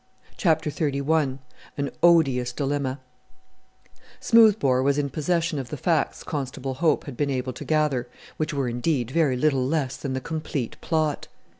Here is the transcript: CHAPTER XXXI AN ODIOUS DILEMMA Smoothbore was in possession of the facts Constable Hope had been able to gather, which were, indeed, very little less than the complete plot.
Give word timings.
CHAPTER 0.35 0.71
XXXI 0.71 1.37
AN 1.77 1.91
ODIOUS 2.01 2.53
DILEMMA 2.53 2.97
Smoothbore 4.19 4.81
was 4.81 4.97
in 4.97 5.11
possession 5.11 5.59
of 5.59 5.69
the 5.69 5.77
facts 5.77 6.23
Constable 6.23 6.73
Hope 6.73 7.03
had 7.03 7.15
been 7.15 7.29
able 7.29 7.53
to 7.53 7.63
gather, 7.63 8.09
which 8.37 8.51
were, 8.51 8.67
indeed, 8.67 9.11
very 9.11 9.37
little 9.37 9.63
less 9.63 9.97
than 9.97 10.13
the 10.13 10.19
complete 10.19 10.75
plot. 10.81 11.27